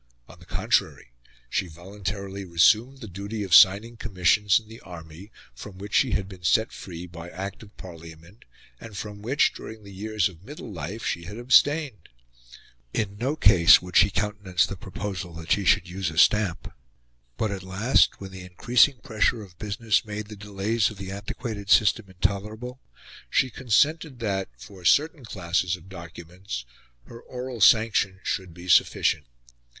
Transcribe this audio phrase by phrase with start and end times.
[0.27, 1.11] On the contrary,
[1.47, 6.27] she voluntarily resumed the duty of signing commissions in the army, from which she had
[6.27, 8.43] been set free by Act of Parliament,
[8.79, 12.09] and from which, during the years of middle life, she had abstained.
[12.95, 16.73] In no case would she countenance the proposal that she should use a stamp.
[17.37, 21.69] But, at last, when the increasing pressure of business made the delays of the antiquated
[21.69, 22.79] system intolerable,
[23.29, 26.65] she consented that, for certain classes of documents,
[27.05, 29.27] her oral sanction should be sufficient.